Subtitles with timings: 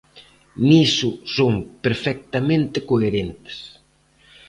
[0.67, 1.53] Niso son
[1.85, 3.57] perfectamente coherentes.